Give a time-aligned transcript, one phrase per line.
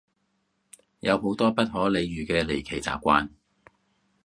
[1.01, 3.29] 有好多不可理喻嘅離奇習慣